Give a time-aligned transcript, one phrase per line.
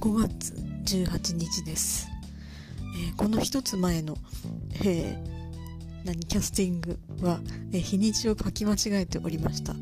[0.00, 2.08] 5月18日です、
[3.08, 4.16] えー、この一つ前の、
[4.84, 7.40] えー、何キャスティングは、
[7.72, 9.74] えー、日にちを書き間違えておりました、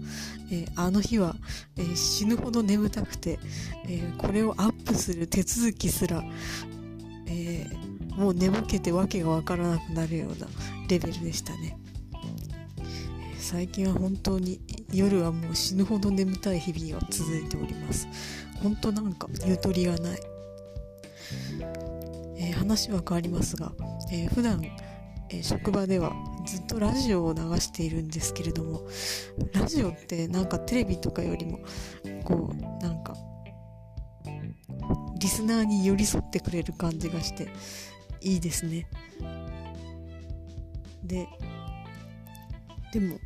[0.51, 1.37] え、あの日は、
[1.77, 3.39] え、死ぬほど眠たくて、
[3.87, 6.25] えこれをアップする手続きすら、
[7.29, 7.67] え
[8.17, 10.47] もう寝ぼけてわけがわからなくなるような
[10.89, 11.79] レベルでしたね、
[13.39, 14.61] 最近は本当に
[14.97, 18.09] 夜はもう死ぬほど眠たい日々が続いております。
[18.63, 20.21] 本当なんかゆとりがない、
[22.39, 23.73] え話は変わりますが、
[24.11, 24.63] え普段
[25.29, 26.13] えー、職場では
[26.45, 28.83] ずっとラジオを流しているんですけれども
[29.53, 31.59] ラジオってなんかテレビとかよりも
[32.25, 33.15] こうなんか
[35.19, 37.49] リスナーに寄り添ってくれる感じがして
[38.21, 38.87] いいですね。
[41.03, 41.27] で
[42.93, 43.19] でも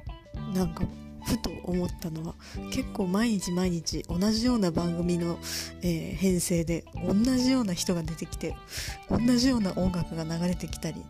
[0.55, 0.85] なんか
[1.31, 2.35] ふと思ったのは
[2.73, 5.39] 結構毎日毎日同じような番組の、
[5.83, 8.57] えー、編成で同じような人が出てきて
[9.09, 11.03] 同じような音楽が流れてきたり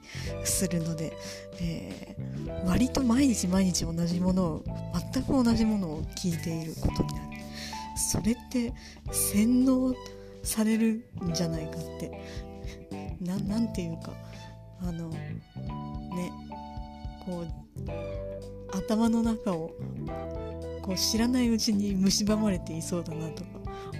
[0.45, 1.17] するので、
[1.61, 4.64] えー、割と毎日毎日同じものを
[5.12, 7.30] 全く同じものを聴いていることになる。
[7.97, 8.73] それって
[9.12, 9.95] 洗脳
[10.42, 12.11] されるんじゃないかって。
[13.20, 14.12] ななんていうか
[14.83, 16.33] あのね
[17.25, 19.73] こう頭の中を
[20.91, 23.50] こう知らないうちに蝕まれていそうだなとか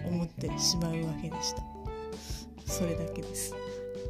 [0.05, 1.63] 思ってしまうわけでした。
[2.67, 3.55] それだけです。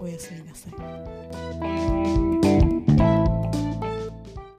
[0.00, 1.89] おやすみなさい。